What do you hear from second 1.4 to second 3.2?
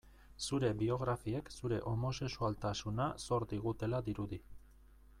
zure homosexualtasuna